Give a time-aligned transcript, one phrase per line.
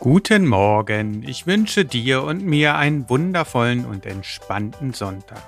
[0.00, 5.42] Guten Morgen, ich wünsche dir und mir einen wundervollen und entspannten Sonntag.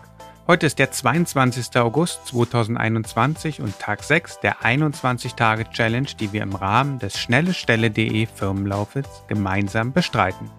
[0.49, 1.77] Heute ist der 22.
[1.77, 9.93] August 2021 und Tag 6 der 21-Tage-Challenge, die wir im Rahmen des schnellestelle.de Firmenlaufes gemeinsam
[9.93, 10.51] bestreiten.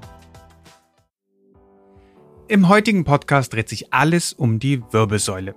[2.48, 5.54] Im heutigen Podcast dreht sich alles um die Wirbelsäule.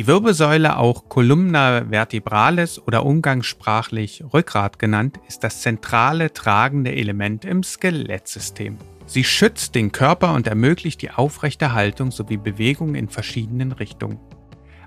[0.00, 7.62] Die Wirbelsäule, auch Columna vertebralis oder umgangssprachlich Rückgrat genannt, ist das zentrale tragende Element im
[7.62, 8.78] Skelettsystem.
[9.04, 14.18] Sie schützt den Körper und ermöglicht die aufrechte Haltung sowie Bewegung in verschiedenen Richtungen.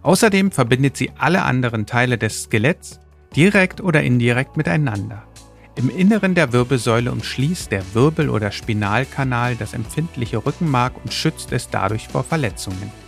[0.01, 2.99] Außerdem verbindet sie alle anderen Teile des Skeletts
[3.35, 5.27] direkt oder indirekt miteinander.
[5.75, 11.69] Im Inneren der Wirbelsäule umschließt der Wirbel- oder Spinalkanal das empfindliche Rückenmark und schützt es
[11.69, 13.02] dadurch vor Verletzungen.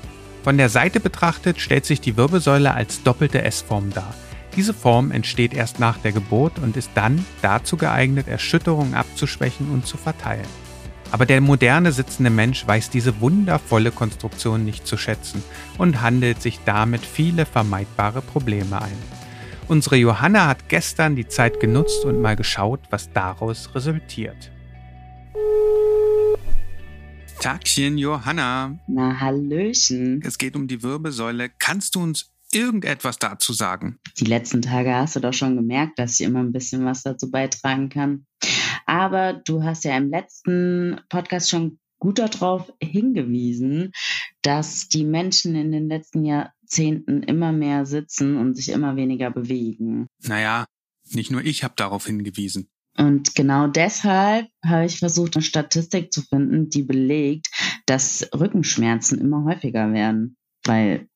[0.46, 4.14] Von der Seite betrachtet stellt sich die Wirbelsäule als doppelte S-Form dar.
[4.56, 9.88] Diese Form entsteht erst nach der Geburt und ist dann dazu geeignet, Erschütterungen abzuschwächen und
[9.88, 10.46] zu verteilen.
[11.10, 15.42] Aber der moderne sitzende Mensch weiß diese wundervolle Konstruktion nicht zu schätzen
[15.80, 18.98] und handelt sich damit viele vermeidbare Probleme ein.
[19.68, 24.52] Unsere Johanna hat gestern die Zeit genutzt und mal geschaut, was daraus resultiert.
[27.46, 28.80] Tagchen, Johanna.
[28.88, 30.20] Na, Hallöchen.
[30.26, 31.52] Es geht um die Wirbelsäule.
[31.60, 34.00] Kannst du uns irgendetwas dazu sagen?
[34.18, 37.30] Die letzten Tage hast du doch schon gemerkt, dass ich immer ein bisschen was dazu
[37.30, 38.26] beitragen kann.
[38.88, 43.92] Aber du hast ja im letzten Podcast schon gut darauf hingewiesen,
[44.42, 50.08] dass die Menschen in den letzten Jahrzehnten immer mehr sitzen und sich immer weniger bewegen.
[50.24, 50.66] Naja,
[51.12, 52.70] nicht nur ich habe darauf hingewiesen.
[52.98, 57.50] Und genau deshalb habe ich versucht, eine Statistik zu finden, die belegt,
[57.86, 60.38] dass Rückenschmerzen immer häufiger werden.
[60.64, 61.08] Weil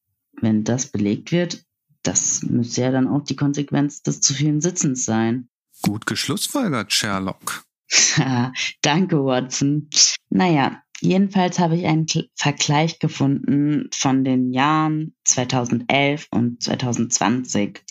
[0.41, 1.63] wenn das belegt wird,
[2.03, 5.50] das müsste ja dann auch die Konsequenz des zu vielen Sitzens sein.
[5.81, 7.63] Gut geschlussfolgert, Sherlock.
[8.81, 9.89] Danke, Watson.
[10.30, 17.81] Naja, jedenfalls habe ich einen Vergleich gefunden von den Jahren 2011 und 2020.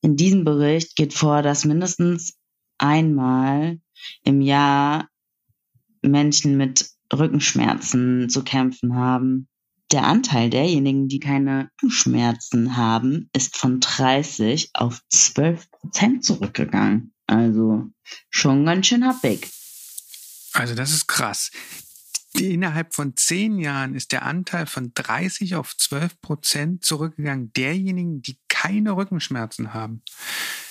[0.00, 2.37] In diesem Bericht geht vor, dass mindestens
[2.78, 3.80] einmal
[4.24, 5.08] im Jahr
[6.02, 9.48] Menschen mit Rückenschmerzen zu kämpfen haben.
[9.90, 17.14] Der Anteil derjenigen, die keine Rückenschmerzen haben, ist von 30 auf 12 Prozent zurückgegangen.
[17.26, 17.86] Also
[18.30, 19.48] schon ganz schön happig.
[20.52, 21.50] Also das ist krass.
[22.34, 28.38] Innerhalb von zehn Jahren ist der Anteil von 30 auf 12 Prozent zurückgegangen derjenigen, die
[28.48, 30.02] keine Rückenschmerzen haben.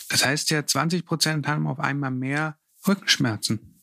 [0.09, 2.57] Das heißt ja, 20 Prozent haben auf einmal mehr
[2.87, 3.81] Rückenschmerzen.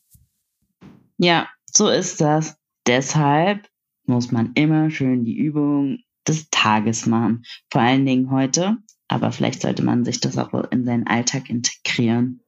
[1.19, 2.57] Ja, so ist das.
[2.87, 3.69] Deshalb
[4.07, 7.45] muss man immer schön die Übung des Tages machen.
[7.71, 8.79] Vor allen Dingen heute.
[9.09, 12.41] Aber vielleicht sollte man sich das auch in seinen Alltag integrieren.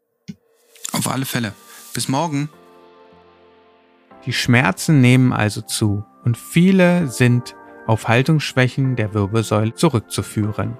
[0.93, 1.53] Auf alle Fälle.
[1.93, 2.49] Bis morgen.
[4.25, 7.55] Die Schmerzen nehmen also zu und viele sind
[7.87, 10.77] auf Haltungsschwächen der Wirbelsäule zurückzuführen.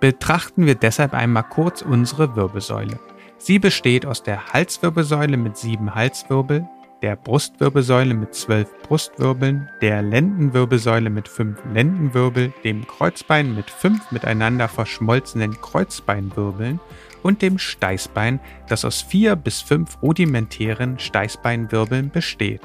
[0.00, 3.00] Betrachten wir deshalb einmal kurz unsere Wirbelsäule.
[3.36, 6.68] Sie besteht aus der Halswirbelsäule mit sieben Halswirbel,
[7.02, 14.68] der Brustwirbelsäule mit zwölf Brustwirbeln, der Lendenwirbelsäule mit fünf Lendenwirbel, dem Kreuzbein mit fünf miteinander
[14.68, 16.80] verschmolzenen Kreuzbeinwirbeln
[17.22, 22.62] und dem Steißbein, das aus vier bis fünf rudimentären Steißbeinwirbeln besteht.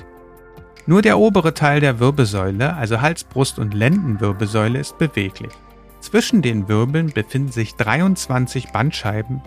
[0.86, 5.54] Nur der obere Teil der Wirbelsäule, also Hals, Brust und Lendenwirbelsäule, ist beweglich.
[6.04, 9.42] Zwischen den Wirbeln befinden sich 23 Bandscheiben.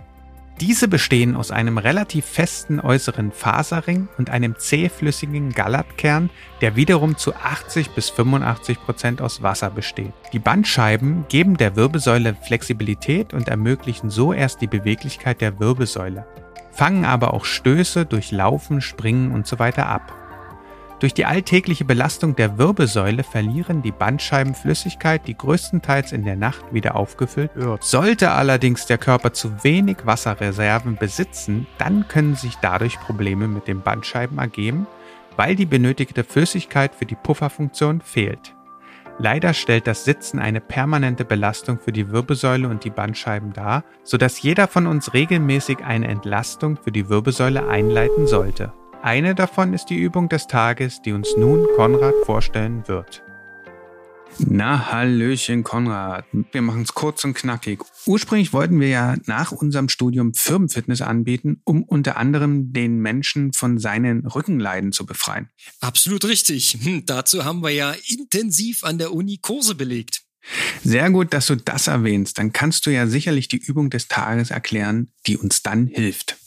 [0.58, 6.30] Diese bestehen aus einem relativ festen äußeren Faserring und einem zähflüssigen Gallatkern,
[6.62, 10.14] der wiederum zu 80 bis 85 Prozent aus Wasser besteht.
[10.32, 16.26] Die Bandscheiben geben der Wirbelsäule Flexibilität und ermöglichen so erst die Beweglichkeit der Wirbelsäule,
[16.72, 19.72] fangen aber auch Stöße durch Laufen, Springen usw.
[19.76, 20.25] So ab.
[20.98, 26.72] Durch die alltägliche Belastung der Wirbelsäule verlieren die Bandscheiben Flüssigkeit, die größtenteils in der Nacht
[26.72, 27.84] wieder aufgefüllt wird.
[27.84, 33.82] Sollte allerdings der Körper zu wenig Wasserreserven besitzen, dann können sich dadurch Probleme mit den
[33.82, 34.86] Bandscheiben ergeben,
[35.36, 38.54] weil die benötigte Flüssigkeit für die Pufferfunktion fehlt.
[39.18, 44.40] Leider stellt das Sitzen eine permanente Belastung für die Wirbelsäule und die Bandscheiben dar, sodass
[44.40, 48.72] jeder von uns regelmäßig eine Entlastung für die Wirbelsäule einleiten sollte.
[49.06, 53.22] Eine davon ist die Übung des Tages, die uns nun Konrad vorstellen wird.
[54.40, 56.24] Na, Hallöchen, Konrad.
[56.50, 57.84] Wir machen es kurz und knackig.
[58.06, 63.78] Ursprünglich wollten wir ja nach unserem Studium Firmenfitness anbieten, um unter anderem den Menschen von
[63.78, 65.50] seinen Rückenleiden zu befreien.
[65.78, 66.76] Absolut richtig.
[66.82, 70.22] Hm, dazu haben wir ja intensiv an der Uni Kurse belegt.
[70.82, 72.38] Sehr gut, dass du das erwähnst.
[72.38, 76.38] Dann kannst du ja sicherlich die Übung des Tages erklären, die uns dann hilft.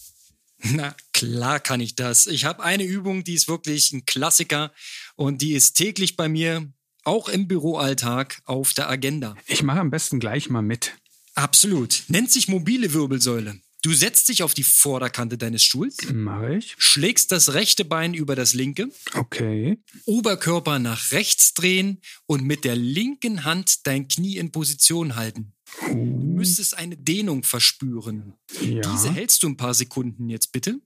[0.74, 2.28] Na klar kann ich das.
[2.28, 4.74] Ich habe eine Übung, die ist wirklich ein Klassiker
[5.16, 6.72] und die ist täglich bei mir,
[7.04, 9.36] auch im Büroalltag, auf der Agenda.
[9.48, 10.94] Ich mache am besten gleich mal mit.
[11.36, 12.04] Absolut.
[12.08, 13.60] Nennt sich mobile Wirbelsäule.
[13.82, 15.98] Du setzt dich auf die Vorderkante deines Stuhls.
[16.12, 16.76] Mache ich.
[16.78, 18.90] Schlägst das rechte Bein über das linke.
[19.14, 19.78] Okay.
[20.06, 25.54] Oberkörper nach rechts drehen und mit der linken Hand dein Knie in Position halten.
[25.88, 28.34] Du müsstest eine Dehnung verspüren.
[28.62, 28.82] Ja.
[28.82, 30.80] Diese hältst du ein paar Sekunden jetzt bitte.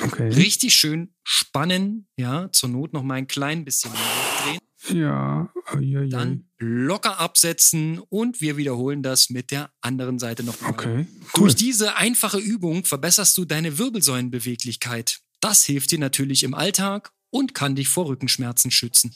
[0.00, 0.28] Okay.
[0.28, 4.58] Richtig schön spannen, ja, zur Not noch mal ein klein bisschen drehen.
[5.00, 5.52] Ja.
[5.72, 6.08] Uiuiui.
[6.08, 10.72] Dann locker absetzen und wir wiederholen das mit der anderen Seite nochmal.
[10.72, 11.06] Okay.
[11.22, 11.30] Cool.
[11.34, 15.20] Durch diese einfache Übung verbesserst du deine Wirbelsäulenbeweglichkeit.
[15.40, 19.14] Das hilft dir natürlich im Alltag und kann dich vor Rückenschmerzen schützen.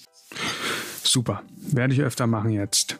[1.02, 1.42] Super.
[1.56, 2.98] Werde ich öfter machen jetzt.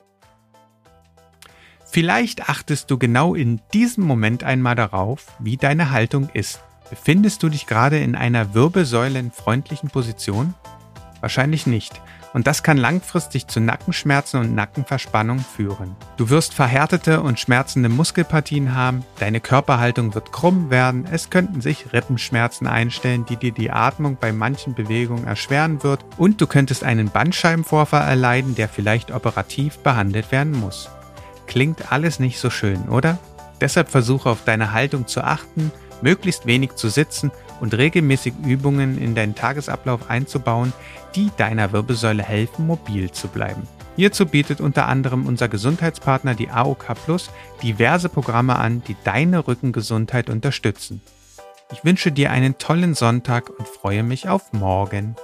[1.90, 6.60] Vielleicht achtest du genau in diesem Moment einmal darauf, wie deine Haltung ist.
[6.90, 10.54] Befindest du dich gerade in einer wirbelsäulenfreundlichen Position?
[11.20, 12.00] Wahrscheinlich nicht.
[12.34, 15.96] Und das kann langfristig zu Nackenschmerzen und Nackenverspannung führen.
[16.18, 21.90] Du wirst verhärtete und schmerzende Muskelpartien haben, deine Körperhaltung wird krumm werden, es könnten sich
[21.94, 27.08] Rippenschmerzen einstellen, die dir die Atmung bei manchen Bewegungen erschweren wird und du könntest einen
[27.08, 30.90] Bandscheibenvorfall erleiden, der vielleicht operativ behandelt werden muss.
[31.48, 33.18] Klingt alles nicht so schön, oder?
[33.60, 35.72] Deshalb versuche auf deine Haltung zu achten,
[36.02, 40.72] möglichst wenig zu sitzen und regelmäßig Übungen in deinen Tagesablauf einzubauen,
[41.16, 43.62] die deiner Wirbelsäule helfen, mobil zu bleiben.
[43.96, 47.30] Hierzu bietet unter anderem unser Gesundheitspartner die AOK Plus
[47.62, 51.00] diverse Programme an, die deine Rückengesundheit unterstützen.
[51.72, 55.16] Ich wünsche dir einen tollen Sonntag und freue mich auf morgen.